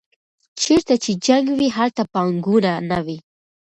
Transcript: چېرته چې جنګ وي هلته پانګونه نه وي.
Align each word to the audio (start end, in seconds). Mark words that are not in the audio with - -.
چېرته 0.61 0.93
چې 1.03 1.11
جنګ 1.25 1.45
وي 1.57 1.69
هلته 1.77 2.03
پانګونه 2.13 2.71
نه 2.89 2.99
وي. 3.05 3.17